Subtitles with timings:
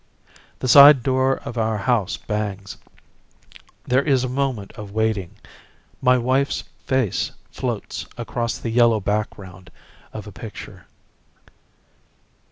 [0.57, 2.75] The side door of our house bangs.
[3.83, 5.35] There is a moment of waiting.
[6.01, 9.69] My wife's face floats across the yellow background
[10.11, 10.87] of a picture.